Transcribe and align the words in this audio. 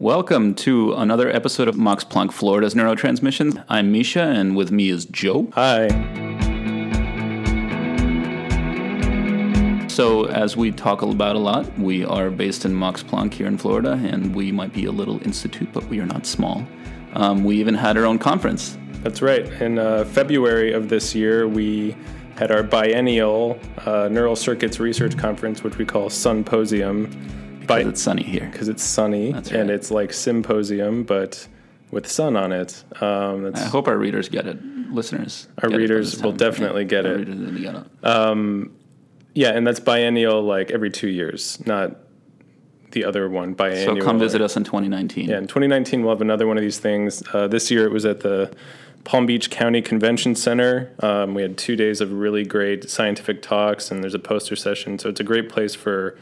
Welcome 0.00 0.54
to 0.54 0.94
another 0.94 1.28
episode 1.28 1.66
of 1.66 1.76
Max 1.76 2.04
Planck 2.04 2.30
Florida's 2.30 2.72
Neurotransmission. 2.72 3.64
I'm 3.68 3.90
Misha, 3.90 4.22
and 4.22 4.54
with 4.54 4.70
me 4.70 4.90
is 4.90 5.06
Joe. 5.06 5.50
Hi. 5.54 5.88
So, 9.88 10.26
as 10.26 10.56
we 10.56 10.70
talk 10.70 11.02
about 11.02 11.34
a 11.34 11.40
lot, 11.40 11.76
we 11.76 12.04
are 12.04 12.30
based 12.30 12.64
in 12.64 12.78
Max 12.78 13.02
Planck 13.02 13.34
here 13.34 13.48
in 13.48 13.58
Florida, 13.58 14.00
and 14.04 14.36
we 14.36 14.52
might 14.52 14.72
be 14.72 14.84
a 14.84 14.92
little 14.92 15.20
institute, 15.24 15.72
but 15.72 15.84
we 15.88 15.98
are 15.98 16.06
not 16.06 16.26
small. 16.26 16.64
Um, 17.14 17.42
we 17.42 17.56
even 17.56 17.74
had 17.74 17.96
our 17.96 18.06
own 18.06 18.20
conference. 18.20 18.78
That's 19.02 19.20
right. 19.20 19.46
In 19.60 19.80
uh, 19.80 20.04
February 20.04 20.74
of 20.74 20.88
this 20.88 21.12
year, 21.12 21.48
we 21.48 21.96
had 22.36 22.52
our 22.52 22.62
biennial 22.62 23.58
uh, 23.78 24.06
Neural 24.08 24.36
Circuits 24.36 24.78
Research 24.78 25.18
Conference, 25.18 25.64
which 25.64 25.76
we 25.76 25.84
call 25.84 26.08
Sunposium 26.08 27.10
because 27.68 27.86
it's 27.86 28.02
sunny 28.02 28.24
here. 28.24 28.48
Because 28.50 28.68
it's 28.68 28.82
sunny, 28.82 29.32
right. 29.32 29.52
and 29.52 29.70
it's 29.70 29.90
like 29.90 30.12
symposium, 30.12 31.04
but 31.04 31.46
with 31.90 32.06
sun 32.06 32.36
on 32.36 32.52
it. 32.52 32.84
Um, 33.00 33.52
I 33.54 33.60
hope 33.60 33.88
our 33.88 33.96
readers 33.96 34.28
get 34.28 34.46
it. 34.46 34.58
Listeners, 34.90 35.48
our 35.62 35.70
readers 35.70 36.20
will 36.22 36.32
definitely 36.32 36.84
get 36.84 37.06
it. 37.06 37.26
Get 37.60 37.74
it. 37.74 38.04
Um, 38.04 38.74
yeah, 39.34 39.50
and 39.50 39.66
that's 39.66 39.80
biennial, 39.80 40.42
like 40.42 40.70
every 40.70 40.90
two 40.90 41.08
years, 41.08 41.64
not 41.66 41.96
the 42.92 43.04
other 43.04 43.28
one 43.28 43.54
biennial. 43.54 43.96
So 43.96 44.02
come 44.02 44.18
visit 44.18 44.40
us 44.40 44.56
in 44.56 44.64
2019. 44.64 45.28
Yeah, 45.28 45.38
in 45.38 45.46
2019 45.46 46.02
we'll 46.02 46.14
have 46.14 46.22
another 46.22 46.46
one 46.46 46.56
of 46.56 46.62
these 46.62 46.78
things. 46.78 47.22
Uh, 47.32 47.46
this 47.46 47.70
year 47.70 47.84
it 47.84 47.92
was 47.92 48.04
at 48.04 48.20
the 48.20 48.54
Palm 49.04 49.26
Beach 49.26 49.50
County 49.50 49.82
Convention 49.82 50.34
Center. 50.34 50.92
Um, 51.00 51.34
we 51.34 51.42
had 51.42 51.56
two 51.56 51.76
days 51.76 52.00
of 52.00 52.12
really 52.12 52.44
great 52.44 52.88
scientific 52.90 53.42
talks, 53.42 53.90
and 53.90 54.02
there's 54.02 54.14
a 54.14 54.18
poster 54.18 54.56
session. 54.56 54.98
So 54.98 55.08
it's 55.08 55.20
a 55.20 55.24
great 55.24 55.48
place 55.48 55.74
for 55.74 56.18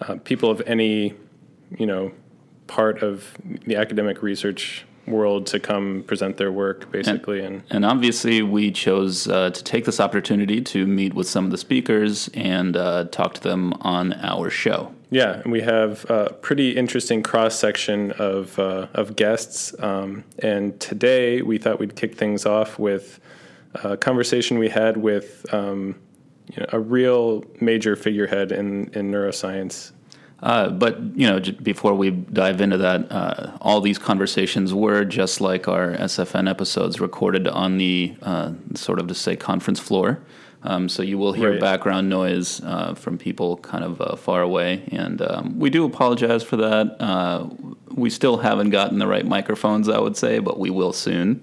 uh, 0.00 0.16
people 0.24 0.50
of 0.50 0.62
any, 0.66 1.14
you 1.78 1.86
know, 1.86 2.12
part 2.66 3.02
of 3.02 3.36
the 3.66 3.76
academic 3.76 4.22
research 4.22 4.84
world 5.06 5.46
to 5.46 5.58
come 5.58 6.04
present 6.06 6.36
their 6.36 6.52
work, 6.52 6.90
basically. 6.90 7.40
And, 7.40 7.56
and, 7.56 7.64
and 7.70 7.84
obviously, 7.84 8.42
we 8.42 8.70
chose 8.70 9.28
uh, 9.28 9.50
to 9.50 9.64
take 9.64 9.84
this 9.84 10.00
opportunity 10.00 10.60
to 10.62 10.86
meet 10.86 11.14
with 11.14 11.28
some 11.28 11.44
of 11.44 11.50
the 11.50 11.58
speakers 11.58 12.28
and 12.34 12.76
uh, 12.76 13.04
talk 13.06 13.34
to 13.34 13.40
them 13.42 13.74
on 13.80 14.12
our 14.14 14.50
show. 14.50 14.94
Yeah, 15.10 15.40
and 15.40 15.50
we 15.50 15.62
have 15.62 16.08
a 16.08 16.32
pretty 16.40 16.76
interesting 16.76 17.22
cross 17.22 17.58
section 17.58 18.12
of 18.12 18.56
uh, 18.58 18.86
of 18.94 19.16
guests. 19.16 19.74
Um, 19.80 20.24
and 20.38 20.78
today, 20.78 21.42
we 21.42 21.58
thought 21.58 21.80
we'd 21.80 21.96
kick 21.96 22.14
things 22.16 22.46
off 22.46 22.78
with 22.78 23.18
a 23.74 23.96
conversation 23.96 24.58
we 24.58 24.68
had 24.68 24.96
with. 24.96 25.52
Um, 25.52 25.96
you 26.52 26.60
know, 26.60 26.66
a 26.72 26.80
real 26.80 27.44
major 27.60 27.96
figurehead 27.96 28.52
in, 28.52 28.88
in 28.92 29.10
neuroscience. 29.10 29.92
Uh, 30.42 30.70
but 30.70 30.98
you 31.14 31.26
know, 31.26 31.38
before 31.62 31.94
we 31.94 32.10
dive 32.10 32.60
into 32.60 32.78
that, 32.78 33.10
uh, 33.12 33.56
all 33.60 33.80
these 33.80 33.98
conversations 33.98 34.72
were 34.72 35.04
just 35.04 35.40
like 35.40 35.68
our 35.68 35.92
SFN 35.92 36.48
episodes, 36.48 37.00
recorded 37.00 37.46
on 37.46 37.76
the 37.76 38.14
uh, 38.22 38.52
sort 38.74 38.98
of 38.98 39.06
to 39.08 39.14
say 39.14 39.36
conference 39.36 39.78
floor. 39.78 40.22
Um, 40.62 40.88
so 40.88 41.02
you 41.02 41.16
will 41.16 41.32
hear 41.32 41.52
right. 41.52 41.60
background 41.60 42.10
noise 42.10 42.60
uh, 42.62 42.94
from 42.94 43.16
people 43.16 43.56
kind 43.58 43.82
of 43.82 44.00
uh, 44.00 44.16
far 44.16 44.42
away, 44.42 44.82
and 44.92 45.22
um, 45.22 45.58
we 45.58 45.70
do 45.70 45.84
apologize 45.86 46.42
for 46.42 46.56
that. 46.56 46.96
Uh, 47.00 47.48
we 47.94 48.10
still 48.10 48.36
haven't 48.36 48.70
gotten 48.70 48.98
the 48.98 49.06
right 49.06 49.26
microphones, 49.26 49.88
I 49.88 49.98
would 49.98 50.16
say, 50.16 50.38
but 50.38 50.58
we 50.58 50.68
will 50.68 50.92
soon. 50.92 51.42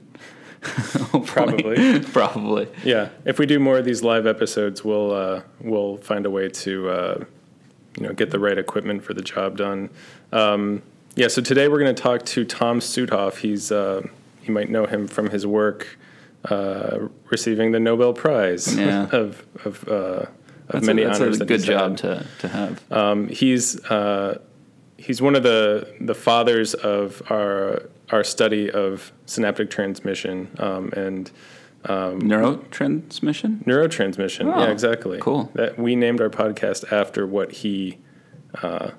Probably. 1.25 1.99
Probably. 2.13 2.67
Yeah. 2.83 3.09
If 3.25 3.39
we 3.39 3.45
do 3.45 3.59
more 3.59 3.77
of 3.77 3.85
these 3.85 4.03
live 4.03 4.25
episodes, 4.25 4.83
we'll 4.83 5.11
uh, 5.11 5.41
we'll 5.61 5.97
find 5.97 6.25
a 6.25 6.29
way 6.29 6.49
to 6.49 6.89
uh, 6.89 7.25
you 7.97 8.03
know 8.07 8.13
get 8.13 8.31
the 8.31 8.39
right 8.39 8.57
equipment 8.57 9.03
for 9.03 9.13
the 9.13 9.21
job 9.21 9.57
done. 9.57 9.89
Um, 10.31 10.81
yeah. 11.15 11.27
So 11.27 11.41
today 11.41 11.67
we're 11.67 11.79
going 11.79 11.93
to 11.95 12.01
talk 12.01 12.25
to 12.25 12.45
Tom 12.45 12.79
Südhof. 12.79 13.37
He's 13.37 13.71
uh, 13.71 14.07
you 14.43 14.53
might 14.53 14.69
know 14.69 14.85
him 14.85 15.07
from 15.07 15.29
his 15.29 15.45
work 15.45 15.97
uh, 16.45 17.07
receiving 17.29 17.71
the 17.71 17.79
Nobel 17.79 18.13
Prize 18.13 18.75
yeah. 18.75 19.07
of 19.11 19.45
of, 19.65 19.87
uh, 19.87 19.91
of 19.91 20.29
that's 20.67 20.85
many 20.85 21.03
a, 21.03 21.07
that's 21.07 21.19
honors. 21.19 21.35
A 21.35 21.39
that 21.39 21.45
good 21.45 21.63
job 21.63 21.97
to 21.97 22.25
to 22.39 22.47
have. 22.47 22.91
Um, 22.91 23.27
he's 23.27 23.83
uh, 23.85 24.39
he's 24.97 25.21
one 25.21 25.35
of 25.35 25.43
the 25.43 25.95
the 26.01 26.15
fathers 26.15 26.73
of 26.73 27.21
our 27.29 27.89
our 28.09 28.23
study 28.23 28.69
of 28.71 29.11
synaptic 29.25 29.69
transmission 29.69 30.49
um, 30.59 30.91
and 30.93 31.31
um, 31.85 32.21
neurotransmission. 32.21 33.63
Neurotransmission. 33.65 34.53
Oh, 34.53 34.59
yeah, 34.59 34.71
exactly. 34.71 35.19
Cool. 35.19 35.51
That 35.53 35.77
we 35.77 35.95
named 35.95 36.21
our 36.21 36.29
podcast 36.29 36.91
after 36.91 37.25
what 37.25 37.51
he, 37.51 37.97
uh, 38.61 38.91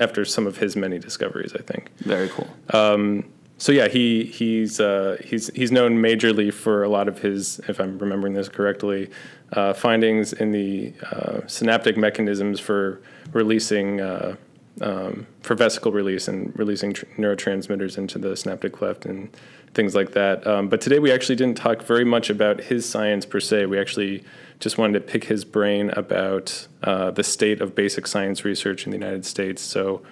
after 0.00 0.24
some 0.24 0.46
of 0.46 0.58
his 0.58 0.76
many 0.76 0.98
discoveries. 0.98 1.54
I 1.54 1.62
think. 1.62 1.90
Very 1.98 2.28
cool. 2.28 2.48
Um, 2.70 3.30
so 3.58 3.70
yeah, 3.70 3.88
he 3.88 4.24
he's 4.24 4.80
uh, 4.80 5.18
he's 5.24 5.48
he's 5.54 5.70
known 5.70 5.98
majorly 5.98 6.52
for 6.52 6.82
a 6.82 6.88
lot 6.88 7.06
of 7.06 7.20
his, 7.20 7.60
if 7.68 7.78
I'm 7.80 7.98
remembering 7.98 8.32
this 8.32 8.48
correctly, 8.48 9.10
uh, 9.52 9.72
findings 9.72 10.32
in 10.32 10.50
the 10.50 10.92
uh, 11.10 11.46
synaptic 11.46 11.96
mechanisms 11.96 12.58
for 12.58 13.02
releasing 13.32 14.00
uh, 14.00 14.36
um, 14.80 15.26
for 15.42 15.54
vesicle 15.54 15.92
release 15.92 16.28
and 16.28 16.56
releasing 16.58 16.92
tr- 16.92 17.06
neurotransmitters 17.18 17.98
into 17.98 18.18
the 18.18 18.36
synaptic 18.36 18.72
cleft 18.72 19.04
and 19.04 19.34
things 19.74 19.94
like 19.94 20.12
that. 20.12 20.46
Um, 20.46 20.68
but 20.68 20.80
today 20.80 20.98
we 20.98 21.12
actually 21.12 21.36
didn't 21.36 21.56
talk 21.56 21.82
very 21.82 22.04
much 22.04 22.30
about 22.30 22.60
his 22.60 22.88
science 22.88 23.26
per 23.26 23.40
se. 23.40 23.66
We 23.66 23.78
actually 23.78 24.24
just 24.60 24.78
wanted 24.78 24.94
to 24.94 25.00
pick 25.00 25.24
his 25.24 25.44
brain 25.44 25.90
about 25.90 26.68
uh, 26.82 27.10
the 27.10 27.24
state 27.24 27.60
of 27.60 27.74
basic 27.74 28.06
science 28.06 28.44
research 28.44 28.86
in 28.86 28.90
the 28.90 28.98
United 28.98 29.24
States. 29.24 29.62
So 29.62 30.02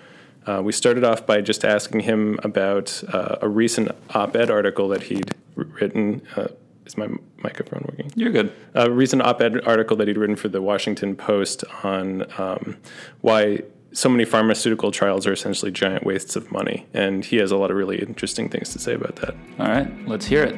uh, 0.46 0.60
we 0.62 0.72
started 0.72 1.04
off 1.04 1.26
by 1.26 1.40
just 1.40 1.64
asking 1.64 2.00
him 2.00 2.38
about 2.42 3.02
uh, 3.12 3.36
a 3.42 3.48
recent 3.48 3.90
op 4.14 4.34
ed 4.36 4.50
article 4.50 4.88
that 4.88 5.04
he'd 5.04 5.34
written. 5.54 6.22
Uh, 6.36 6.48
is 6.86 6.96
my 6.96 7.08
microphone 7.38 7.84
working? 7.88 8.10
You're 8.16 8.32
good. 8.32 8.52
A 8.74 8.90
recent 8.90 9.22
op 9.22 9.40
ed 9.40 9.60
article 9.66 9.96
that 9.98 10.08
he'd 10.08 10.16
written 10.16 10.36
for 10.36 10.48
the 10.48 10.62
Washington 10.62 11.14
Post 11.14 11.64
on 11.84 12.26
um, 12.38 12.78
why 13.20 13.62
so 13.92 14.08
many 14.08 14.24
pharmaceutical 14.24 14.92
trials 14.92 15.26
are 15.26 15.32
essentially 15.32 15.70
giant 15.70 16.04
wastes 16.04 16.36
of 16.36 16.50
money. 16.52 16.86
And 16.94 17.24
he 17.24 17.36
has 17.36 17.50
a 17.50 17.56
lot 17.56 17.70
of 17.70 17.76
really 17.76 17.98
interesting 17.98 18.48
things 18.48 18.72
to 18.72 18.78
say 18.78 18.94
about 18.94 19.16
that. 19.16 19.34
All 19.58 19.66
right, 19.66 20.08
let's 20.08 20.26
hear 20.26 20.44
it. 20.44 20.56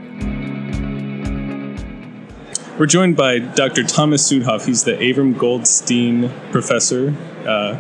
We're 2.78 2.86
joined 2.86 3.16
by 3.16 3.38
Dr. 3.38 3.84
Thomas 3.84 4.30
Südhof. 4.30 4.66
He's 4.66 4.84
the 4.84 4.92
Avram 4.92 5.36
Goldstein 5.36 6.30
Professor 6.50 7.14
uh, 7.46 7.76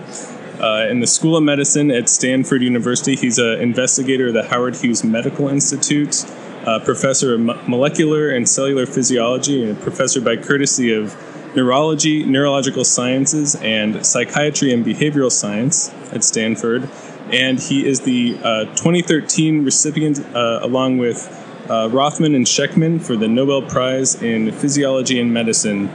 uh, 0.60 0.86
in 0.88 1.00
the 1.00 1.06
School 1.06 1.36
of 1.36 1.42
Medicine 1.42 1.90
at 1.90 2.08
Stanford 2.08 2.62
University. 2.62 3.16
He's 3.16 3.38
an 3.38 3.60
investigator 3.60 4.28
of 4.28 4.34
the 4.34 4.44
Howard 4.44 4.76
Hughes 4.76 5.02
Medical 5.02 5.48
Institute, 5.48 6.24
uh, 6.66 6.78
professor 6.80 7.34
of 7.34 7.40
molecular 7.66 8.30
and 8.30 8.48
cellular 8.48 8.86
physiology, 8.86 9.62
and 9.62 9.76
a 9.76 9.80
professor 9.80 10.20
by 10.20 10.36
courtesy 10.36 10.94
of 10.94 11.16
neurology, 11.54 12.24
neurological 12.24 12.84
sciences, 12.84 13.54
and 13.56 14.04
psychiatry 14.04 14.72
and 14.72 14.84
behavioral 14.84 15.30
science 15.30 15.92
at 16.12 16.24
Stanford. 16.24 16.88
And 17.30 17.58
he 17.58 17.86
is 17.86 18.00
the 18.02 18.38
uh, 18.42 18.64
2013 18.74 19.64
recipient, 19.64 20.20
uh, 20.34 20.60
along 20.62 20.98
with 20.98 21.28
uh, 21.68 21.88
Rothman 21.90 22.34
and 22.34 22.46
Schekman, 22.46 23.00
for 23.00 23.16
the 23.16 23.28
Nobel 23.28 23.62
Prize 23.62 24.20
in 24.22 24.52
Physiology 24.52 25.20
and 25.20 25.32
Medicine. 25.32 25.88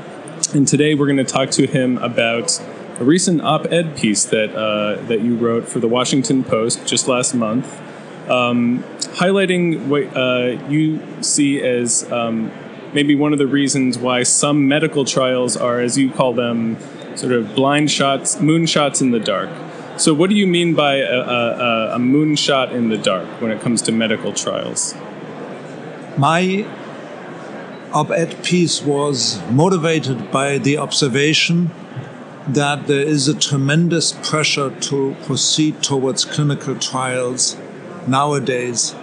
And 0.53 0.67
today 0.67 0.95
we're 0.95 1.07
going 1.07 1.17
to 1.17 1.23
talk 1.23 1.51
to 1.51 1.67
him 1.67 1.97
about 1.97 2.59
a 2.99 3.03
recent 3.03 3.41
op-ed 3.41 3.95
piece 3.95 4.25
that 4.25 4.55
uh, 4.55 5.01
that 5.03 5.21
you 5.21 5.35
wrote 5.35 5.67
for 5.67 5.79
the 5.79 5.87
Washington 5.87 6.43
Post 6.43 6.85
just 6.87 7.07
last 7.07 7.35
month, 7.35 7.79
um, 8.29 8.83
highlighting 9.17 9.87
what 9.87 10.15
uh, 10.17 10.67
you 10.67 10.99
see 11.21 11.61
as 11.61 12.09
um, 12.11 12.51
maybe 12.97 13.13
one 13.13 13.31
of 13.31 13.37
the 13.37 13.45
reasons 13.45 13.95
why 13.95 14.23
some 14.23 14.67
medical 14.67 15.05
trials 15.05 15.55
are, 15.55 15.79
as 15.79 15.99
you 15.99 16.09
call 16.09 16.33
them, 16.33 16.75
sort 17.15 17.31
of 17.31 17.53
blind 17.53 17.91
shots, 17.91 18.37
moonshots 18.37 19.03
in 19.03 19.11
the 19.11 19.19
dark. 19.19 19.51
So, 19.97 20.15
what 20.15 20.31
do 20.31 20.35
you 20.35 20.47
mean 20.47 20.73
by 20.73 20.95
a, 20.95 21.19
a, 21.19 21.95
a 21.97 21.99
moonshot 21.99 22.71
in 22.71 22.89
the 22.89 22.97
dark 22.97 23.27
when 23.39 23.51
it 23.51 23.61
comes 23.61 23.83
to 23.83 23.91
medical 23.91 24.33
trials? 24.33 24.95
My 26.17 26.65
op 27.93 28.09
ed 28.09 28.43
piece 28.43 28.81
was 28.81 29.39
motivated 29.51 30.31
by 30.31 30.57
the 30.57 30.79
observation 30.79 31.69
that 32.47 32.87
there 32.87 33.05
is 33.15 33.27
a 33.27 33.35
tremendous 33.49 34.07
pressure 34.29 34.71
to 34.89 35.15
proceed 35.27 35.83
towards 35.83 36.25
clinical 36.25 36.75
trials 36.89 37.57
nowadays 38.07 38.95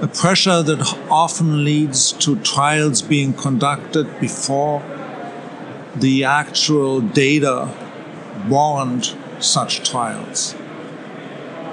a 0.00 0.08
pressure 0.08 0.62
that 0.62 0.80
often 1.10 1.62
leads 1.62 2.12
to 2.12 2.36
trials 2.36 3.02
being 3.02 3.34
conducted 3.34 4.18
before 4.18 4.82
the 5.94 6.24
actual 6.24 7.00
data 7.02 7.68
warrant 8.48 9.14
such 9.40 9.88
trials. 9.88 10.54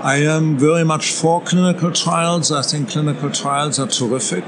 I 0.02 0.18
am 0.18 0.58
very 0.58 0.84
much 0.84 1.12
for 1.12 1.42
clinical 1.42 1.92
trials. 1.92 2.52
I 2.52 2.62
think 2.64 2.90
clinical 2.90 3.32
trials 3.32 3.80
are 3.80 3.88
terrific. 3.88 4.44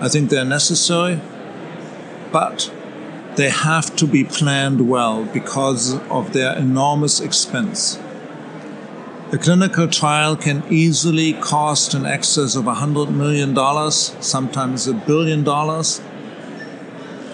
I 0.00 0.08
think 0.08 0.30
they're 0.30 0.44
necessary. 0.44 1.20
But 2.32 2.72
they 3.36 3.50
have 3.50 3.94
to 3.96 4.06
be 4.06 4.24
planned 4.24 4.88
well 4.88 5.24
because 5.26 5.94
of 6.08 6.32
their 6.32 6.56
enormous 6.56 7.20
expense. 7.20 7.98
A 9.32 9.38
clinical 9.38 9.86
trial 9.86 10.36
can 10.36 10.64
easily 10.70 11.34
cost 11.34 11.94
in 11.94 12.04
excess 12.04 12.56
of 12.56 12.64
$100 12.64 13.10
million, 13.10 13.54
sometimes 13.92 14.88
a 14.88 14.92
billion 14.92 15.44
dollars. 15.44 16.00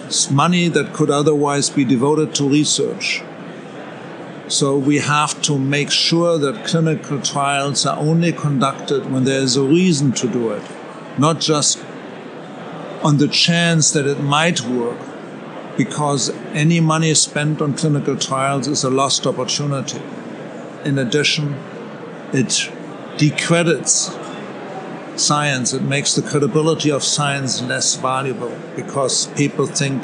It's 0.05 0.29
money 0.29 0.67
that 0.67 0.93
could 0.93 1.09
otherwise 1.09 1.71
be 1.71 1.83
devoted 1.83 2.35
to 2.35 2.47
research. 2.47 3.23
So 4.47 4.77
we 4.77 4.99
have 4.99 5.41
to 5.41 5.57
make 5.57 5.89
sure 5.89 6.37
that 6.37 6.67
clinical 6.67 7.19
trials 7.19 7.83
are 7.87 7.97
only 7.97 8.31
conducted 8.31 9.11
when 9.11 9.23
there 9.23 9.41
is 9.41 9.57
a 9.57 9.63
reason 9.63 10.11
to 10.21 10.27
do 10.27 10.51
it, 10.51 10.61
not 11.17 11.41
just 11.41 11.83
on 13.03 13.17
the 13.17 13.27
chance 13.27 13.89
that 13.93 14.05
it 14.05 14.19
might 14.19 14.61
work, 14.61 14.99
because 15.75 16.29
any 16.53 16.79
money 16.79 17.15
spent 17.15 17.59
on 17.59 17.73
clinical 17.73 18.15
trials 18.15 18.67
is 18.67 18.83
a 18.83 18.89
lost 18.91 19.25
opportunity. 19.25 19.99
In 20.85 20.99
addition, 20.99 21.55
it 22.33 22.71
decredits 23.17 24.15
science, 25.15 25.73
it 25.73 25.81
makes 25.81 26.15
the 26.15 26.21
credibility 26.21 26.91
of 26.91 27.03
science 27.03 27.61
less 27.61 27.95
valuable 27.95 28.55
because 28.75 29.27
people 29.27 29.65
think 29.65 30.03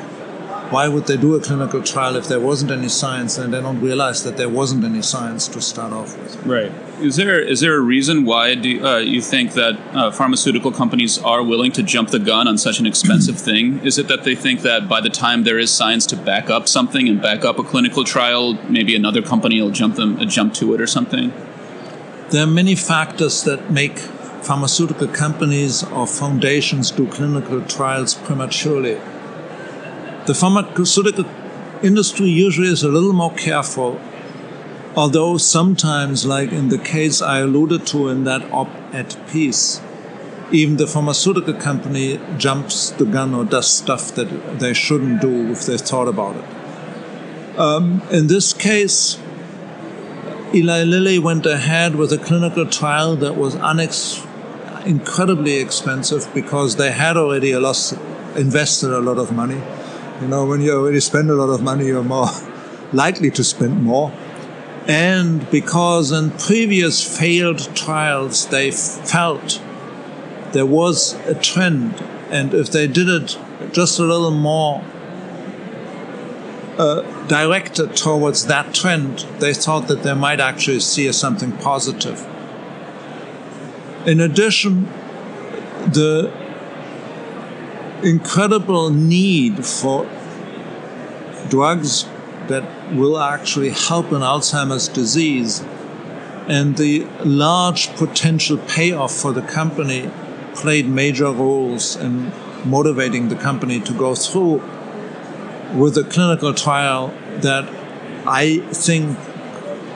why 0.74 0.88
would 0.88 1.06
they 1.06 1.18
do 1.18 1.36
a 1.36 1.40
clinical 1.40 1.84
trial 1.84 2.16
if 2.16 2.28
there 2.28 2.40
wasn't 2.40 2.72
any 2.72 2.90
science? 2.90 3.38
And 3.38 3.54
they 3.54 3.62
don't 3.62 3.80
realize 3.80 4.24
that 4.24 4.38
there 4.38 4.50
wasn't 4.50 4.84
any 4.84 5.04
science 5.04 5.48
to 5.50 5.62
start 5.62 5.94
off 5.94 6.18
with. 6.18 6.44
Right. 6.48 6.72
Is 7.00 7.16
there 7.16 7.40
is 7.40 7.60
there 7.60 7.75
a 7.75 7.80
reason 7.80 8.25
why 8.25 8.56
do 8.56 8.84
uh, 8.84 8.98
you 8.98 9.22
think 9.22 9.54
that 9.54 9.80
uh, 9.94 10.10
pharmaceutical 10.10 10.72
companies 10.72 11.20
are 11.20 11.44
willing 11.44 11.72
to 11.74 11.84
jump 11.84 12.10
the 12.10 12.18
gun 12.18 12.48
on 12.48 12.58
such 12.58 12.80
an 12.80 12.88
expensive 12.88 13.40
thing? 13.50 13.86
Is 13.86 14.00
it 14.00 14.08
that 14.08 14.24
they 14.24 14.36
think 14.36 14.62
that 14.62 14.90
by 14.90 15.00
the 15.00 15.12
time 15.12 15.44
there 15.44 15.60
is 15.60 15.72
science 15.72 16.08
to 16.08 16.16
back 16.16 16.50
up 16.50 16.68
something 16.68 17.08
and 17.08 17.22
back 17.22 17.46
up 17.46 17.60
a 17.60 17.64
clinical 17.64 18.04
trial 18.04 18.54
maybe 18.68 18.96
another 18.96 19.22
company 19.22 19.62
will 19.62 19.70
jump 19.70 19.96
them 19.96 20.20
uh, 20.20 20.25
jump 20.25 20.56
to 20.56 20.74
it 20.74 20.81
or 20.81 20.88
something 20.88 21.31
there 22.34 22.44
are 22.44 22.54
many 22.62 22.76
factors 22.76 23.44
that 23.44 23.72
make 23.72 23.98
pharmaceutical 24.50 25.08
companies 25.08 25.84
or 25.84 26.06
foundations 26.06 26.92
do 26.92 27.08
clinical 27.08 27.62
trials 27.78 28.16
prematurely 28.28 29.00
the 30.26 30.34
pharmaceutical 30.34 31.26
industry 31.82 32.28
usually 32.28 32.70
is 32.70 32.82
a 32.82 32.88
little 32.88 33.12
more 33.12 33.34
careful, 33.34 34.00
although 34.96 35.38
sometimes, 35.38 36.26
like 36.26 36.54
in 36.54 36.70
the 36.70 36.78
case 36.78 37.22
I 37.22 37.40
alluded 37.40 37.86
to 37.88 38.08
in 38.08 38.24
that 38.24 38.50
op 38.54 38.70
ed 38.94 39.18
piece, 39.30 39.82
even 40.50 40.78
the 40.78 40.88
pharmaceutical 40.88 41.56
company 41.56 42.22
jumps 42.38 42.92
the 42.92 43.04
gun 43.04 43.34
or 43.36 43.44
does 43.44 43.70
stuff 43.70 44.16
that 44.16 44.60
they 44.60 44.74
shouldn't 44.74 45.20
do 45.20 45.52
if 45.52 45.66
they 45.66 45.78
thought 45.78 46.08
about 46.08 46.38
it. 46.38 47.60
Um, 47.60 48.02
in 48.10 48.28
this 48.28 48.54
case, 48.54 49.20
Eli 50.54 50.84
Lilly 50.84 51.20
went 51.20 51.46
ahead 51.46 51.96
with 51.96 52.12
a 52.12 52.18
clinical 52.18 52.66
trial 52.66 53.16
that 53.16 53.36
was 53.36 53.56
unex- 53.56 54.26
incredibly 54.86 55.56
expensive 55.58 56.32
because 56.34 56.76
they 56.76 56.92
had 56.92 57.18
already 57.18 57.52
a 57.52 57.60
loss, 57.60 57.94
invested 58.36 58.92
a 58.92 59.00
lot 59.00 59.18
of 59.18 59.32
money 59.32 59.62
you 60.24 60.30
know, 60.30 60.46
when 60.46 60.62
you 60.62 60.72
already 60.72 61.00
spend 61.00 61.30
a 61.30 61.36
lot 61.36 61.50
of 61.50 61.62
money, 61.62 61.88
you're 61.88 62.04
more 62.04 62.28
likely 62.94 63.32
to 63.32 63.44
spend 63.44 63.84
more. 63.84 64.14
And 64.88 65.50
because 65.50 66.12
in 66.12 66.32
previous 66.32 67.04
failed 67.04 67.76
trials, 67.76 68.48
they 68.48 68.72
felt 68.72 69.62
there 70.52 70.66
was 70.66 71.14
a 71.26 71.36
trend, 71.36 72.02
and 72.30 72.54
if 72.54 72.72
they 72.72 72.88
did 72.88 73.10
it 73.10 73.38
just 73.74 74.00
a 74.00 74.04
little 74.04 74.32
more 74.32 74.84
uh, 76.78 77.02
directed 77.28 77.96
towards 77.96 78.48
that 78.48 78.74
trend, 78.74 79.20
they 79.40 79.54
thought 79.54 79.88
that 79.88 80.04
they 80.04 80.14
might 80.14 80.40
actually 80.40 80.80
see 80.80 81.12
something 81.12 81.52
positive. 81.54 82.28
In 84.06 84.20
addition, 84.20 84.86
the 85.88 86.34
incredible 88.04 88.90
need 88.90 89.66
for 89.66 90.10
drugs 91.50 92.06
that 92.48 92.94
will 92.94 93.18
actually 93.20 93.70
help 93.70 94.08
in 94.08 94.20
Alzheimer's 94.20 94.88
disease 94.88 95.64
and 96.48 96.75
the 96.78 97.06
large 97.24 97.88
potential 97.96 98.58
payoff 98.58 99.14
for 99.14 99.31
the 99.31 99.42
company 99.42 100.12
played 100.54 100.88
major 100.88 101.31
roles 101.31 101.96
in 101.96 102.31
motivating 102.66 103.30
the 103.30 103.36
company 103.36 103.80
to 103.80 103.94
go 103.94 104.14
through 104.14 104.62
with 105.74 105.98
a 105.98 106.04
clinical 106.04 106.54
trial 106.54 107.08
that 107.42 107.68
I 108.25 108.60
think 108.72 109.18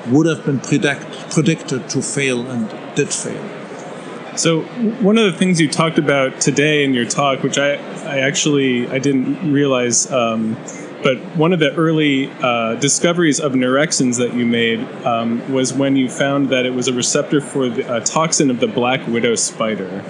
would 0.08 0.26
have 0.26 0.46
been 0.46 0.60
predict, 0.60 1.32
predicted 1.32 1.90
to 1.90 2.02
fail 2.02 2.50
and 2.50 2.70
did 2.96 3.10
fail. 3.10 3.58
So 4.38 4.62
one 5.02 5.18
of 5.18 5.32
the 5.32 5.38
things 5.38 5.60
you 5.60 5.68
talked 5.68 5.98
about 5.98 6.40
today 6.40 6.84
in 6.84 6.94
your 6.94 7.06
talk, 7.06 7.42
which 7.42 7.58
I, 7.58 7.74
I 8.06 8.20
actually 8.20 8.88
I 8.88 9.00
didn't 9.00 9.52
realize, 9.52 10.12
um, 10.12 10.56
but 11.02 11.18
one 11.36 11.54
of 11.54 11.60
the 11.60 11.74
early 11.76 12.32
uh, 12.42 12.76
discoveries 12.76 13.40
of 13.40 13.54
neurexins 13.54 14.18
that 14.18 14.36
you 14.36 14.46
made 14.46 14.80
um, 15.06 15.52
was 15.52 15.74
when 15.74 15.96
you 15.96 16.08
found 16.08 16.50
that 16.50 16.66
it 16.66 16.74
was 16.74 16.88
a 16.88 16.94
receptor 16.94 17.42
for 17.42 17.70
the 17.70 17.90
uh, 17.90 18.00
toxin 18.02 18.52
of 18.52 18.60
the 18.60 18.68
black 18.68 19.08
widow 19.08 19.34
spider. 19.36 20.04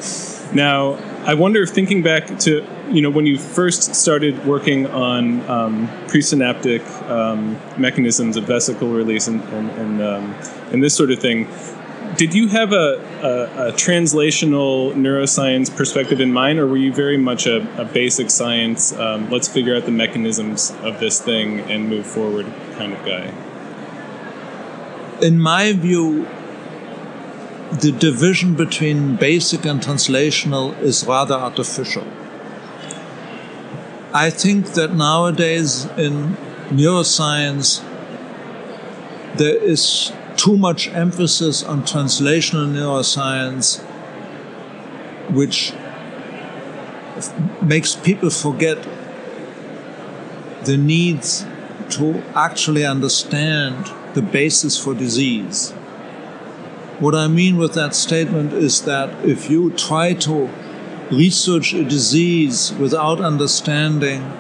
Now, 0.54 0.94
I 1.26 1.34
wonder 1.34 1.64
if 1.64 1.70
thinking 1.70 2.04
back 2.04 2.40
to 2.40 2.66
you 2.92 3.02
know 3.02 3.10
when 3.10 3.26
you 3.26 3.38
first 3.38 3.96
started 3.96 4.46
working 4.46 4.88
on 4.88 5.48
um, 5.50 5.88
presynaptic 6.08 6.82
um, 7.10 7.60
mechanisms 7.78 8.38
of 8.38 8.46
vesicle 8.46 8.90
release 8.90 9.28
and 9.28 9.42
and, 9.44 9.70
and, 9.72 10.02
um, 10.02 10.36
and 10.72 10.84
this 10.84 10.96
sort 10.96 11.12
of 11.12 11.20
thing 11.20 11.48
did 12.16 12.34
you 12.34 12.48
have 12.48 12.74
a, 12.74 13.00
a, 13.22 13.68
a, 13.68 13.72
translational 13.74 14.94
neuroscience 14.94 15.76
perspective 15.76 16.20
in 16.20 16.32
mind, 16.32 16.58
or 16.58 16.66
were 16.66 16.78
you 16.78 16.92
very 16.94 17.18
much 17.18 17.46
a, 17.46 17.58
a 17.80 17.86
basic 17.86 18.30
science, 18.32 18.94
um, 18.94 19.30
let's 19.30 19.48
figure 19.48 19.76
out 19.76 19.86
the 19.86 19.92
mechanisms 19.92 20.72
of 20.82 21.00
this 21.00 21.22
thing 21.22 21.60
and 21.62 21.90
move 21.90 22.06
forward 22.06 22.48
kind 22.74 22.94
of 22.94 23.06
guy? 23.06 23.32
In 25.22 25.40
my 25.40 25.74
view, 25.74 26.28
the 27.72 27.92
division 27.92 28.56
between 28.56 29.16
basic 29.16 29.66
and 29.66 29.82
translational 29.82 30.80
is 30.82 31.06
rather 31.06 31.36
artificial. 31.36 32.08
I 34.14 34.30
think 34.30 34.74
that 34.74 34.96
nowadays 34.96 35.86
in 35.98 36.38
neuroscience, 36.70 37.84
there 39.36 39.58
is 39.58 40.12
too 40.38 40.58
much 40.58 40.88
emphasis 40.90 41.64
on 41.64 41.82
translational 41.84 42.68
neuroscience, 42.72 43.82
which 45.32 45.74
makes 47.62 47.96
people 47.96 48.30
forget 48.30 48.78
the 50.64 50.78
needs 50.78 51.46
to 51.90 52.24
actually 52.36 52.86
understand 52.86 53.92
the 54.14 54.22
basis 54.22 54.78
for 54.82 54.94
disease. 54.94 55.72
What 57.00 57.14
I 57.14 57.28
mean 57.28 57.58
with 57.58 57.74
that 57.74 57.94
statement 57.94 58.54
is 58.54 58.82
that 58.84 59.26
if 59.26 59.50
you 59.50 59.72
try 59.72 60.14
to 60.14 60.50
research 61.12 61.74
a 61.74 61.84
disease 61.84 62.74
without 62.74 63.22
understanding 63.22 64.32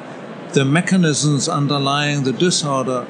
the 0.53 0.65
mechanisms 0.65 1.47
underlying 1.47 2.23
the 2.23 2.31
disorder, 2.31 3.07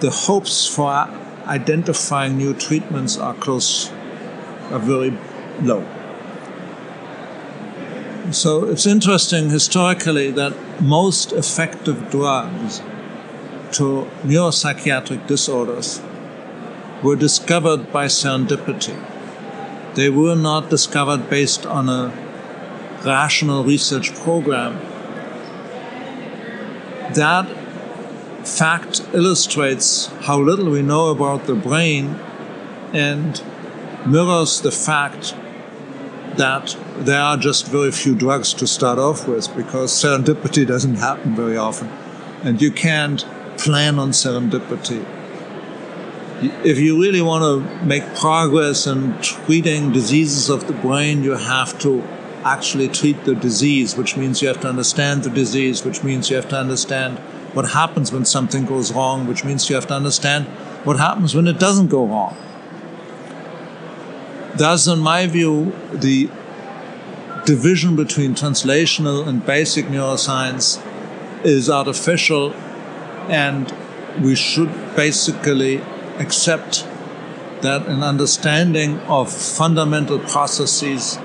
the 0.00 0.10
hopes 0.10 0.66
for 0.66 1.08
identifying 1.46 2.36
new 2.36 2.54
treatments 2.54 3.16
are 3.16 3.34
close, 3.34 3.90
are 4.70 4.78
very 4.78 5.16
low. 5.62 5.84
So 8.30 8.64
it's 8.64 8.86
interesting 8.86 9.50
historically 9.50 10.30
that 10.32 10.54
most 10.82 11.32
effective 11.32 12.10
drugs 12.10 12.80
to 13.72 14.06
neuropsychiatric 14.24 15.26
disorders 15.26 16.00
were 17.02 17.16
discovered 17.16 17.90
by 17.92 18.06
serendipity. 18.06 18.96
They 19.94 20.10
were 20.10 20.36
not 20.36 20.68
discovered 20.68 21.30
based 21.30 21.64
on 21.64 21.88
a 21.88 22.27
rational 23.04 23.64
research 23.64 24.14
program. 24.14 24.78
That 27.14 27.46
fact 28.46 29.02
illustrates 29.12 30.06
how 30.22 30.40
little 30.40 30.70
we 30.70 30.82
know 30.82 31.08
about 31.08 31.46
the 31.46 31.54
brain 31.54 32.18
and 32.92 33.42
mirrors 34.06 34.60
the 34.60 34.70
fact 34.70 35.34
that 36.36 36.76
there 36.98 37.20
are 37.20 37.36
just 37.36 37.66
very 37.66 37.90
few 37.90 38.14
drugs 38.14 38.54
to 38.54 38.66
start 38.66 38.98
off 38.98 39.26
with 39.26 39.54
because 39.56 39.92
serendipity 39.92 40.66
doesn't 40.66 40.96
happen 40.96 41.34
very 41.34 41.56
often. 41.56 41.88
And 42.42 42.62
you 42.62 42.70
can't 42.70 43.24
plan 43.58 43.98
on 43.98 44.10
serendipity. 44.10 45.04
If 46.64 46.78
you 46.78 47.00
really 47.00 47.20
want 47.20 47.42
to 47.42 47.84
make 47.84 48.04
progress 48.14 48.86
in 48.86 49.20
treating 49.20 49.92
diseases 49.92 50.48
of 50.48 50.68
the 50.68 50.72
brain, 50.72 51.24
you 51.24 51.32
have 51.32 51.76
to 51.80 52.02
actually 52.44 52.88
treat 52.88 53.24
the 53.24 53.34
disease, 53.34 53.96
which 53.96 54.16
means 54.16 54.42
you 54.42 54.48
have 54.48 54.60
to 54.60 54.68
understand 54.68 55.24
the 55.24 55.30
disease, 55.30 55.84
which 55.84 56.02
means 56.02 56.30
you 56.30 56.36
have 56.36 56.48
to 56.48 56.56
understand 56.56 57.18
what 57.54 57.70
happens 57.70 58.12
when 58.12 58.24
something 58.24 58.64
goes 58.66 58.92
wrong, 58.92 59.26
which 59.26 59.44
means 59.44 59.68
you 59.68 59.74
have 59.74 59.86
to 59.86 59.94
understand 59.94 60.46
what 60.84 60.98
happens 60.98 61.34
when 61.34 61.46
it 61.46 61.58
doesn't 61.58 61.88
go 61.88 62.06
wrong. 62.06 62.36
Thus, 64.56 64.86
in 64.86 64.98
my 64.98 65.26
view, 65.26 65.72
the 65.92 66.28
division 67.44 67.96
between 67.96 68.34
translational 68.34 69.26
and 69.26 69.44
basic 69.44 69.86
neuroscience 69.86 70.84
is 71.44 71.70
artificial, 71.70 72.52
and 73.28 73.72
we 74.20 74.34
should 74.34 74.70
basically 74.96 75.76
accept 76.18 76.86
that 77.62 77.86
an 77.86 78.02
understanding 78.02 78.98
of 79.00 79.32
fundamental 79.32 80.18
processes 80.18 81.18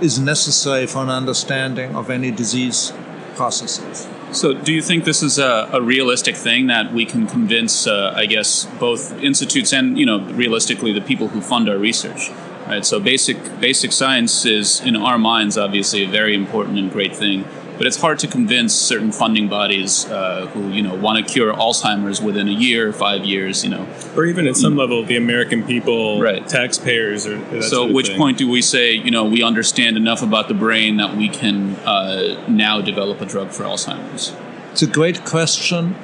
is 0.00 0.18
necessary 0.18 0.86
for 0.86 1.02
an 1.02 1.10
understanding 1.10 1.94
of 1.94 2.10
any 2.10 2.30
disease 2.30 2.92
processes. 3.34 4.08
So, 4.32 4.52
do 4.52 4.72
you 4.72 4.82
think 4.82 5.04
this 5.04 5.22
is 5.22 5.38
a, 5.38 5.68
a 5.72 5.80
realistic 5.80 6.36
thing 6.36 6.66
that 6.66 6.92
we 6.92 7.06
can 7.06 7.26
convince, 7.26 7.86
uh, 7.86 8.12
I 8.16 8.26
guess, 8.26 8.64
both 8.80 9.12
institutes 9.22 9.72
and, 9.72 9.96
you 9.96 10.06
know, 10.06 10.20
realistically 10.32 10.92
the 10.92 11.00
people 11.00 11.28
who 11.28 11.40
fund 11.40 11.68
our 11.68 11.78
research? 11.78 12.30
Right. 12.66 12.84
So, 12.84 12.98
basic 12.98 13.60
basic 13.60 13.92
science 13.92 14.44
is, 14.44 14.80
in 14.80 14.96
our 14.96 15.18
minds, 15.18 15.56
obviously 15.56 16.02
a 16.02 16.08
very 16.08 16.34
important 16.34 16.78
and 16.78 16.90
great 16.90 17.14
thing 17.14 17.44
but 17.76 17.86
it's 17.86 18.00
hard 18.00 18.18
to 18.20 18.26
convince 18.26 18.74
certain 18.74 19.12
funding 19.12 19.48
bodies 19.48 20.06
uh, 20.06 20.46
who 20.48 20.68
you 20.70 20.82
know 20.82 20.94
want 20.94 21.18
to 21.18 21.32
cure 21.32 21.52
Alzheimer's 21.52 22.20
within 22.20 22.48
a 22.48 22.52
year, 22.52 22.92
five 22.92 23.24
years, 23.24 23.64
you 23.64 23.70
know, 23.70 23.86
or 24.16 24.24
even 24.26 24.46
at 24.46 24.56
some 24.56 24.74
mm. 24.74 24.78
level 24.78 25.04
the 25.04 25.16
American 25.16 25.64
people, 25.64 26.20
right. 26.20 26.46
taxpayers, 26.46 27.26
or 27.26 27.62
so. 27.62 27.86
At 27.86 27.94
which 27.94 28.08
thing. 28.08 28.18
point 28.18 28.38
do 28.38 28.48
we 28.48 28.62
say 28.62 28.92
you 28.92 29.10
know 29.10 29.24
we 29.24 29.42
understand 29.42 29.96
enough 29.96 30.22
about 30.22 30.48
the 30.48 30.54
brain 30.54 30.96
that 30.98 31.16
we 31.16 31.28
can 31.28 31.74
uh, 31.84 32.44
now 32.48 32.80
develop 32.80 33.20
a 33.20 33.26
drug 33.26 33.50
for 33.50 33.64
Alzheimer's? 33.64 34.34
It's 34.72 34.82
a 34.82 34.86
great 34.86 35.24
question. 35.24 35.96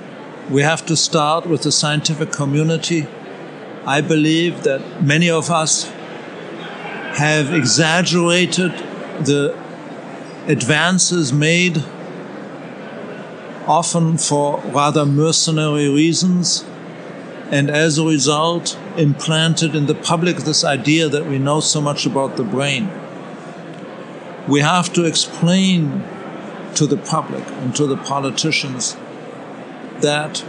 We 0.51 0.63
have 0.63 0.85
to 0.87 0.97
start 0.97 1.47
with 1.47 1.63
the 1.63 1.73
scientific 1.73 2.33
community. 2.33 3.07
I 3.87 4.01
believe 4.01 4.65
that 4.65 5.03
many 5.03 5.31
of 5.31 5.51
us 5.51 5.91
have 7.15 7.53
exaggerated 7.53 8.73
the 9.25 9.57
advances 10.47 11.33
made 11.33 11.85
often 13.67 14.19
for 14.19 14.59
rather 14.67 15.05
mercenary 15.05 15.89
reasons, 15.89 16.65
and 17.51 17.71
as 17.71 17.99
a 17.99 18.05
result, 18.05 18.79
implanted 18.97 19.75
in 19.75 19.87
the 19.87 19.95
public 19.95 20.39
this 20.39 20.65
idea 20.65 21.09
that 21.09 21.27
we 21.27 21.39
know 21.39 21.61
so 21.61 21.81
much 21.81 22.07
about 22.07 22.37
the 22.37 22.43
brain. 22.43 22.91
We 24.49 24.61
have 24.61 24.93
to 24.95 25.05
explain 25.05 26.03
to 26.75 26.87
the 26.87 26.97
public 26.97 27.47
and 27.49 27.75
to 27.77 27.87
the 27.87 27.97
politicians 27.97 28.97
that 30.01 30.45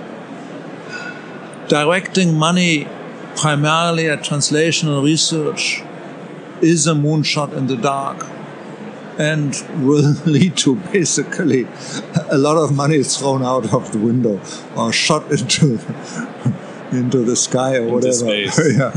directing 1.68 2.38
money 2.38 2.88
primarily 3.36 4.10
at 4.10 4.20
translational 4.20 5.04
research 5.04 5.84
is 6.62 6.88
a 6.88 6.94
moonshot 6.94 7.54
in 7.54 7.68
the 7.68 7.76
dark 7.76 8.26
and 9.22 9.64
will 9.86 10.16
lead 10.26 10.58
to 10.58 10.76
basically 10.92 11.68
a 12.30 12.38
lot 12.38 12.58
of 12.58 12.76
money 12.76 13.04
thrown 13.04 13.44
out 13.44 13.72
of 13.72 13.92
the 13.92 14.00
window 14.00 14.42
or 14.76 14.92
shot 14.92 15.32
into 15.32 15.74
into 16.92 17.20
the 17.24 17.36
sky 17.36 17.78
or 17.78 18.00
into 18.00 18.26
whatever. 18.26 18.70
yeah, 18.70 18.90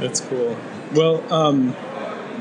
that's 0.00 0.20
cool. 0.22 0.56
Well, 0.94 1.32
um, 1.32 1.76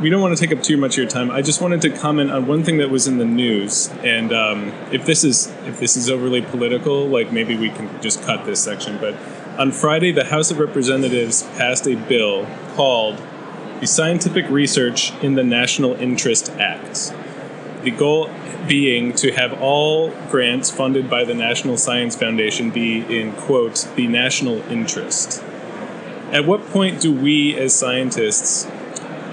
we 0.02 0.10
don't 0.10 0.22
want 0.22 0.36
to 0.36 0.42
take 0.48 0.58
up 0.58 0.64
too 0.64 0.78
much 0.78 0.94
of 0.94 0.98
your 1.00 1.08
time. 1.08 1.30
I 1.30 1.42
just 1.42 1.62
wanted 1.62 1.82
to 1.82 1.90
comment 1.90 2.32
on 2.32 2.48
one 2.48 2.64
thing 2.64 2.78
that 2.78 2.90
was 2.90 3.08
in 3.08 3.18
the 3.18 3.26
news, 3.26 3.90
and 4.02 4.32
um, 4.32 4.70
if 4.92 5.06
this 5.06 5.26
is 5.26 5.48
if 5.66 5.82
this 5.82 5.98
is 5.98 6.10
overly 6.10 6.42
political, 6.42 7.08
like 7.08 7.34
maybe 7.34 7.58
we 7.58 7.70
can 7.70 8.02
just 8.02 8.24
cut 8.24 8.46
this 8.46 8.64
section. 8.64 8.98
But 9.00 9.16
on 9.60 9.72
Friday, 9.72 10.14
the 10.14 10.26
House 10.26 10.50
of 10.50 10.60
Representatives 10.60 11.44
passed 11.58 11.86
a 11.88 11.96
bill 11.96 12.48
called 12.76 13.22
the 13.82 13.88
Scientific 13.88 14.48
Research 14.48 15.12
in 15.24 15.34
the 15.34 15.44
National 15.44 15.96
Interest 15.96 16.52
Act. 16.52 17.12
The 17.82 17.90
goal 17.90 18.30
being 18.68 19.14
to 19.16 19.32
have 19.32 19.60
all 19.60 20.12
grants 20.30 20.70
funded 20.70 21.10
by 21.10 21.26
the 21.26 21.34
National 21.34 21.78
Science 21.78 22.16
Foundation 22.16 22.70
be 22.70 23.00
in, 23.00 23.34
quote, 23.34 23.88
the 23.96 24.06
national 24.06 24.62
interest. 24.72 25.44
At 26.32 26.46
what 26.46 26.64
point 26.68 27.02
do 27.02 27.12
we 27.12 27.58
as 27.58 27.74
scientists 27.74 28.68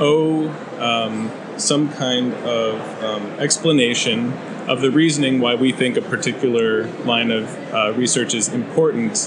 owe 0.00 0.48
um, 0.80 1.30
some 1.58 1.92
kind 1.92 2.32
of 2.32 3.04
um, 3.04 3.26
explanation 3.38 4.32
of 4.66 4.80
the 4.80 4.90
reasoning 4.90 5.40
why 5.40 5.56
we 5.56 5.72
think 5.72 5.98
a 5.98 6.02
particular 6.02 6.86
line 7.04 7.30
of 7.30 7.74
uh, 7.74 7.92
research 7.94 8.34
is 8.34 8.48
important 8.48 9.26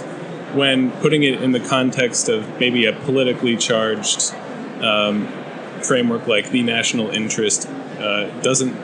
when 0.55 0.89
putting 0.93 1.21
it 1.21 1.43
in 1.43 1.51
the 1.51 1.59
context 1.59 2.27
of 2.27 2.59
maybe 2.59 2.85
a 2.85 2.93
politically 2.93 3.55
charged 3.55 4.33
um, 4.83 5.27
framework 5.81 6.27
like 6.27 6.51
the 6.51 6.63
national 6.63 7.09
interest 7.09 7.67
uh, 7.99 8.29
doesn't 8.41 8.75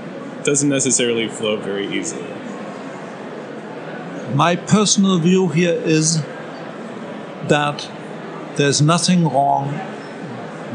doesn't 0.43 0.69
necessarily 0.69 1.27
flow 1.27 1.57
very 1.57 1.87
easily. 1.87 2.25
My 4.33 4.55
personal 4.55 5.19
view 5.19 5.49
here 5.49 5.73
is 5.73 6.21
that 7.47 7.89
there's 8.55 8.81
nothing 8.81 9.25
wrong 9.25 9.79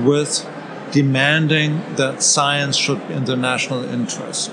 with 0.01 0.49
demanding 0.91 1.81
that 1.97 2.23
science 2.23 2.77
should 2.77 3.07
be 3.09 3.15
in 3.15 3.25
the 3.25 3.37
national 3.37 3.85
interest. 3.85 4.51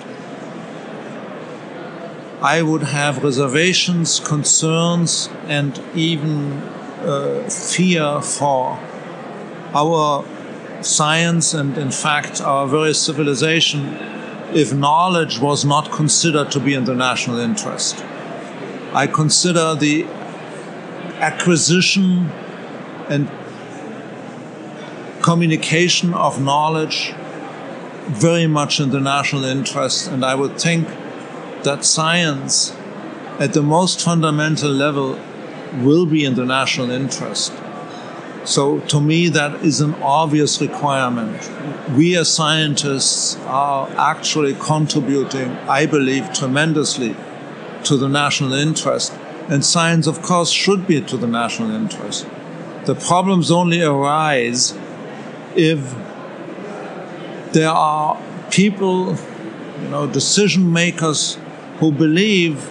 I 2.41 2.61
would 2.61 2.83
have 2.83 3.23
reservations, 3.23 4.21
concerns, 4.21 5.29
and 5.47 5.81
even 5.93 6.53
uh, 7.03 7.49
fear 7.49 8.21
for 8.21 8.79
our 9.73 10.25
science 10.81 11.53
and, 11.53 11.77
in 11.77 11.91
fact, 11.91 12.41
our 12.41 12.67
very 12.67 12.93
civilization 12.93 13.97
if 14.53 14.73
knowledge 14.73 15.39
was 15.39 15.63
not 15.63 15.91
considered 15.91 16.51
to 16.51 16.59
be 16.59 16.73
in 16.73 16.85
the 16.85 16.95
national 16.95 17.37
interest. 17.37 18.03
I 18.93 19.05
consider 19.07 19.75
the 19.75 20.05
acquisition 21.19 22.31
and 23.07 23.29
communication 25.21 26.13
of 26.13 26.41
knowledge 26.41 27.13
very 28.07 28.47
much 28.47 28.79
in 28.79 28.89
the 28.89 28.99
national 28.99 29.43
interest, 29.43 30.07
and 30.07 30.25
I 30.25 30.33
would 30.33 30.59
think 30.59 30.87
that 31.63 31.85
science, 31.85 32.75
at 33.37 33.53
the 33.53 33.61
most 33.61 34.01
fundamental 34.01 34.71
level, 34.71 35.19
will 35.83 36.07
be 36.07 36.25
in 36.25 36.33
the 36.33 36.45
national 36.45 36.89
interest. 36.89 37.53
So 38.45 38.79
to 38.79 39.01
me, 39.01 39.29
that 39.29 39.63
is 39.65 39.81
an 39.81 39.95
obvious 39.95 40.61
requirement. 40.61 41.49
We 41.95 42.17
as 42.17 42.33
scientists 42.33 43.37
are 43.45 43.89
actually 43.97 44.55
contributing, 44.55 45.51
I 45.67 45.85
believe, 45.85 46.33
tremendously 46.33 47.15
to 47.83 47.97
the 47.97 48.07
national 48.07 48.53
interest. 48.53 49.13
And 49.49 49.65
science, 49.65 50.07
of 50.07 50.21
course, 50.21 50.51
should 50.51 50.87
be 50.87 51.01
to 51.01 51.17
the 51.17 51.27
national 51.27 51.71
interest. 51.71 52.27
The 52.85 52.95
problems 52.95 53.51
only 53.51 53.81
arise 53.81 54.73
if 55.55 55.95
there 57.51 57.69
are 57.69 58.21
people, 58.51 59.15
you 59.81 59.89
know, 59.89 60.07
decision 60.07 60.71
makers 60.71 61.37
who 61.79 61.91
believe 61.91 62.69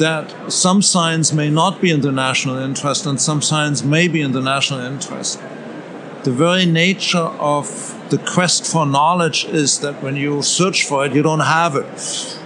that 0.00 0.50
some 0.50 0.80
science 0.80 1.30
may 1.30 1.50
not 1.50 1.78
be 1.80 1.90
in 1.90 2.00
the 2.00 2.10
national 2.10 2.56
interest 2.56 3.04
and 3.04 3.20
some 3.20 3.42
science 3.42 3.84
may 3.84 4.08
be 4.08 4.22
in 4.22 4.32
the 4.32 4.40
national 4.40 4.80
interest. 4.80 5.38
The 6.24 6.32
very 6.32 6.64
nature 6.64 7.28
of 7.52 7.66
the 8.08 8.16
quest 8.16 8.66
for 8.66 8.86
knowledge 8.86 9.44
is 9.44 9.80
that 9.80 10.02
when 10.02 10.16
you 10.16 10.40
search 10.42 10.86
for 10.86 11.04
it, 11.04 11.14
you 11.14 11.22
don't 11.22 11.40
have 11.40 11.76
it. 11.76 12.38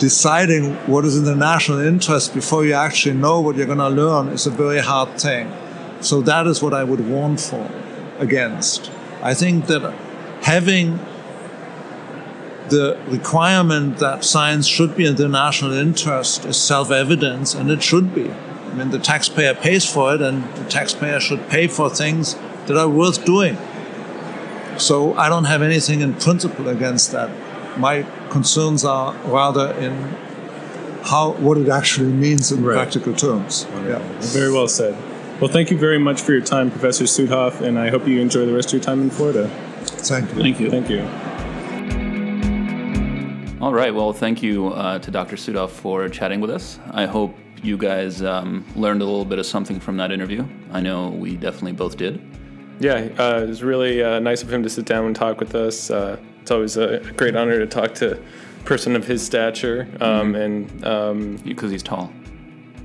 Deciding 0.00 0.74
what 0.90 1.04
is 1.04 1.16
in 1.16 1.24
the 1.24 1.36
national 1.36 1.78
interest 1.78 2.34
before 2.34 2.64
you 2.64 2.74
actually 2.74 3.14
know 3.14 3.40
what 3.40 3.54
you're 3.54 3.66
going 3.66 3.78
to 3.78 3.88
learn 3.88 4.28
is 4.28 4.44
a 4.46 4.50
very 4.50 4.80
hard 4.80 5.20
thing. 5.20 5.52
So 6.00 6.20
that 6.22 6.48
is 6.48 6.62
what 6.62 6.74
I 6.74 6.82
would 6.82 7.08
warn 7.08 7.36
for 7.36 7.70
against. 8.18 8.90
I 9.22 9.34
think 9.34 9.66
that 9.68 9.94
having 10.42 10.98
the 12.68 12.98
requirement 13.08 13.98
that 13.98 14.24
science 14.24 14.66
should 14.66 14.96
be 14.96 15.06
in 15.06 15.16
the 15.16 15.28
national 15.28 15.72
interest 15.72 16.44
is 16.44 16.56
self 16.56 16.90
evident, 16.90 17.54
and 17.54 17.70
it 17.70 17.82
should 17.82 18.14
be. 18.14 18.30
I 18.30 18.74
mean, 18.74 18.90
the 18.90 18.98
taxpayer 18.98 19.54
pays 19.54 19.90
for 19.90 20.14
it, 20.14 20.20
and 20.20 20.44
the 20.56 20.64
taxpayer 20.64 21.20
should 21.20 21.48
pay 21.48 21.66
for 21.66 21.88
things 21.88 22.36
that 22.66 22.76
are 22.76 22.88
worth 22.88 23.24
doing. 23.24 23.56
So 24.78 25.14
I 25.14 25.28
don't 25.28 25.44
have 25.44 25.62
anything 25.62 26.00
in 26.00 26.14
principle 26.14 26.68
against 26.68 27.12
that. 27.12 27.30
My 27.78 28.02
concerns 28.30 28.84
are 28.84 29.14
rather 29.24 29.72
in 29.72 29.92
how 31.04 31.32
what 31.38 31.56
it 31.56 31.68
actually 31.68 32.12
means 32.12 32.50
in 32.50 32.64
right. 32.64 32.74
practical 32.74 33.14
terms. 33.14 33.66
Yeah. 33.86 33.98
Very 34.20 34.52
well 34.52 34.68
said. 34.68 34.94
Well, 35.40 35.50
thank 35.50 35.70
you 35.70 35.78
very 35.78 35.98
much 35.98 36.20
for 36.20 36.32
your 36.32 36.40
time, 36.40 36.70
Professor 36.70 37.04
Südhof, 37.04 37.60
and 37.60 37.78
I 37.78 37.90
hope 37.90 38.06
you 38.08 38.20
enjoy 38.20 38.46
the 38.46 38.54
rest 38.54 38.68
of 38.68 38.74
your 38.74 38.82
time 38.82 39.02
in 39.02 39.10
Florida. 39.10 39.48
Thank 39.84 40.34
you. 40.34 40.42
Thank 40.42 40.60
you. 40.60 40.70
Thank 40.70 40.90
you. 40.90 41.25
All 43.60 43.72
right. 43.72 43.94
Well, 43.94 44.12
thank 44.12 44.42
you 44.42 44.68
uh, 44.68 44.98
to 44.98 45.10
Dr. 45.10 45.36
Südhof 45.36 45.70
for 45.70 46.08
chatting 46.10 46.40
with 46.40 46.50
us. 46.50 46.78
I 46.90 47.06
hope 47.06 47.34
you 47.62 47.78
guys 47.78 48.22
um, 48.22 48.66
learned 48.76 49.00
a 49.00 49.04
little 49.04 49.24
bit 49.24 49.38
of 49.38 49.46
something 49.46 49.80
from 49.80 49.96
that 49.96 50.12
interview. 50.12 50.44
I 50.72 50.80
know 50.82 51.08
we 51.08 51.36
definitely 51.36 51.72
both 51.72 51.96
did. 51.96 52.20
Yeah, 52.80 53.08
uh, 53.18 53.40
it 53.42 53.48
was 53.48 53.62
really 53.62 54.02
uh, 54.02 54.18
nice 54.18 54.42
of 54.42 54.52
him 54.52 54.62
to 54.62 54.68
sit 54.68 54.84
down 54.84 55.06
and 55.06 55.16
talk 55.16 55.40
with 55.40 55.54
us. 55.54 55.90
Uh, 55.90 56.18
it's 56.42 56.50
always 56.50 56.76
a 56.76 56.98
great 57.16 57.34
honor 57.34 57.58
to 57.58 57.66
talk 57.66 57.94
to 57.96 58.18
a 58.18 58.64
person 58.64 58.94
of 58.94 59.06
his 59.06 59.24
stature, 59.24 59.88
um, 60.02 60.34
and 60.34 60.84
um, 60.84 61.36
Because 61.36 61.70
he's 61.70 61.82
tall. 61.82 62.12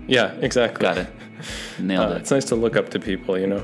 yeah, 0.07 0.31
exactly. 0.39 0.81
Got 0.83 0.99
it. 0.99 1.07
Nailed 1.79 2.11
Uh, 2.11 2.15
it. 2.15 2.21
it's 2.21 2.31
nice 2.31 2.45
to 2.45 2.55
look 2.55 2.77
up 2.77 2.87
to 2.89 2.99
people, 2.99 3.37
you 3.37 3.47
know. 3.47 3.63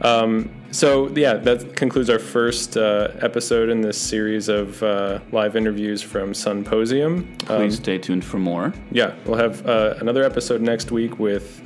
Um, 0.00 0.50
so 0.70 1.08
yeah, 1.16 1.34
that 1.34 1.76
concludes 1.76 2.10
our 2.10 2.18
first 2.18 2.76
uh, 2.76 3.08
episode 3.20 3.68
in 3.68 3.80
this 3.80 4.00
series 4.00 4.48
of 4.48 4.82
uh, 4.82 5.20
live 5.32 5.56
interviews 5.56 6.02
from 6.02 6.32
Sunposium. 6.32 7.18
Um, 7.50 7.56
Please 7.58 7.76
stay 7.76 7.98
tuned 7.98 8.24
for 8.24 8.38
more. 8.38 8.72
yeah, 8.90 9.14
we'll 9.24 9.38
have 9.38 9.66
uh, 9.66 9.94
another 10.00 10.24
episode 10.24 10.60
next 10.60 10.90
week 10.90 11.18
with 11.18 11.62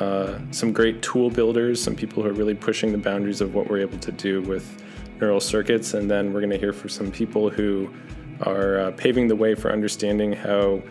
uh, 0.00 0.38
some 0.50 0.72
great 0.72 1.02
tool 1.02 1.30
builders, 1.30 1.82
some 1.82 1.94
people 1.94 2.22
who 2.22 2.28
are 2.28 2.34
really 2.34 2.54
pushing 2.54 2.92
the 2.92 2.98
boundaries 2.98 3.40
of 3.40 3.54
what 3.54 3.68
we're 3.68 3.80
able 3.80 3.98
to 3.98 4.12
do 4.12 4.42
with 4.42 4.82
neural 5.20 5.40
circuits, 5.40 5.94
and 5.94 6.10
then 6.10 6.32
we're 6.32 6.40
going 6.40 6.50
to 6.50 6.58
hear 6.58 6.72
from 6.72 6.90
some 6.90 7.10
people 7.10 7.48
who 7.48 7.88
are 8.42 8.80
uh, 8.80 8.90
paving 8.92 9.28
the 9.28 9.36
way 9.36 9.54
for 9.54 9.72
understanding 9.72 10.32
how 10.32 10.82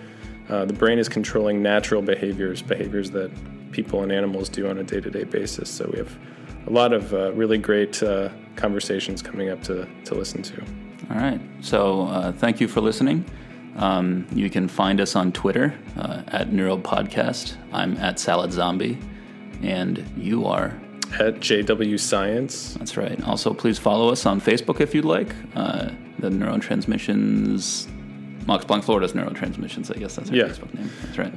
uh, 0.50 0.66
the 0.66 0.74
brain 0.74 0.98
is 0.98 1.08
controlling 1.08 1.62
natural 1.62 2.02
behaviors, 2.02 2.62
behaviors 2.62 3.12
that 3.12 3.32
people 3.72 4.04
and 4.04 4.12
animals 4.12 4.50
do 4.50 4.68
on 4.70 4.78
a 4.80 4.84
day-to-day 4.84 5.24
basis. 5.26 5.70
So 5.70 5.90
we 5.92 6.00
have 6.00 6.18
a 6.68 6.70
lot 6.72 6.94
of 6.94 7.14
uh, 7.14 7.32
really 7.34 7.58
great 7.58 8.02
uh, 8.04 8.30
conversations 8.56 9.22
coming 9.22 9.50
up 9.50 9.62
to, 9.64 9.88
to 10.06 10.16
listen 10.16 10.42
to. 10.44 10.62
All 11.12 11.18
right. 11.18 11.40
So 11.62 12.04
uh, 12.08 12.32
thank 12.32 12.60
you 12.60 12.68
for 12.68 12.82
listening. 12.82 13.26
Um, 13.78 14.26
you 14.34 14.50
can 14.50 14.68
find 14.68 15.02
us 15.02 15.16
on 15.16 15.32
Twitter 15.34 15.74
uh, 15.98 16.24
at 16.28 16.52
Neural 16.54 16.80
Podcast. 16.80 17.58
I'm 17.74 17.98
at 17.98 18.20
Salad 18.20 18.52
Zombie, 18.54 18.98
and 19.62 20.04
you 20.18 20.46
are. 20.46 20.74
At 21.20 21.36
JW 21.36 22.00
Science, 22.00 22.74
That's 22.76 22.98
right. 22.98 23.22
Also, 23.26 23.54
please 23.54 23.78
follow 23.78 24.10
us 24.12 24.26
on 24.26 24.42
Facebook 24.42 24.82
if 24.82 24.96
you'd 24.96 25.06
like. 25.06 25.36
Uh, 25.56 25.90
the 26.20 26.30
Neurotransmissions, 26.30 27.88
Max 28.48 28.66
Planck 28.66 28.84
Florida's 28.84 29.14
Neurotransmissions. 29.14 29.96
I 29.96 30.00
guess 30.00 30.16
that's 30.16 30.30
our 30.30 30.36
Yeah. 30.36 30.46
Facebook 30.46 30.74
name. 30.74 30.90
That's 31.04 31.18
right. 31.18 31.34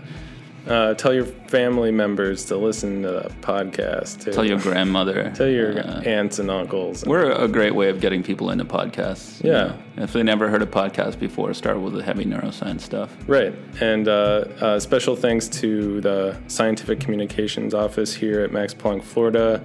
Uh, 0.68 0.94
tell 0.94 1.12
your 1.14 1.24
family 1.24 1.90
members 1.90 2.44
to 2.46 2.56
listen 2.56 3.02
to 3.02 3.08
the 3.08 3.32
podcast. 3.40 4.22
Too. 4.24 4.32
Tell 4.32 4.44
your 4.44 4.58
grandmother. 4.58 5.30
Tell 5.36 5.48
your 5.48 5.78
uh, 5.78 6.02
aunts 6.02 6.38
and 6.38 6.50
uncles. 6.50 7.04
We're 7.06 7.30
a 7.32 7.48
great 7.48 7.74
way 7.74 7.88
of 7.88 8.00
getting 8.00 8.22
people 8.22 8.50
into 8.50 8.64
podcasts. 8.64 9.42
you 9.42 9.50
Yeah. 9.50 9.64
know. 9.96 10.04
If 10.04 10.12
they 10.12 10.22
never 10.22 10.48
heard 10.48 10.62
a 10.62 10.66
podcast 10.66 11.18
before, 11.18 11.54
start 11.54 11.80
with 11.80 11.94
the 11.94 12.02
heavy 12.02 12.24
neuroscience 12.24 12.82
stuff. 12.82 13.16
right. 13.26 13.54
And 13.80 14.06
uh, 14.08 14.12
uh, 14.60 14.78
special 14.80 15.16
thanks 15.16 15.48
to 15.60 16.00
the 16.00 16.36
Scientific 16.48 17.00
Communications 17.00 17.74
Office 17.74 18.14
here 18.14 18.42
at 18.42 18.52
Max 18.52 18.74
Planck, 18.74 19.02
Florida, 19.02 19.64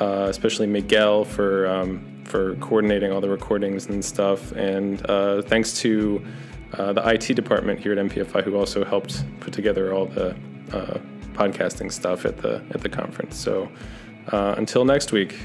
uh, 0.00 0.26
especially 0.28 0.66
Miguel 0.66 1.24
for 1.24 1.66
um, 1.66 2.04
for 2.24 2.54
coordinating 2.56 3.10
all 3.12 3.20
the 3.20 3.28
recordings 3.28 3.86
and 3.86 4.02
stuff. 4.04 4.52
And 4.52 5.04
uh, 5.10 5.42
thanks 5.42 5.80
to 5.80 6.24
uh, 6.74 6.92
the 6.92 7.08
IT 7.08 7.34
department 7.34 7.80
here 7.80 7.92
at 7.92 7.98
MPFI, 7.98 8.42
who 8.42 8.56
also 8.56 8.84
helped 8.84 9.24
put 9.40 9.52
together 9.52 9.92
all 9.92 10.06
the 10.06 10.30
uh, 10.72 10.98
podcasting 11.32 11.90
stuff 11.92 12.24
at 12.24 12.38
the 12.38 12.62
at 12.70 12.80
the 12.80 12.88
conference. 12.88 13.36
So 13.36 13.70
uh, 14.28 14.54
until 14.56 14.84
next 14.84 15.12
week, 15.12 15.36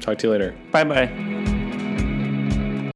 talk 0.00 0.18
to 0.18 0.26
you 0.26 0.32
later. 0.32 0.54
Bye 0.70 0.84
bye. 0.84 1.66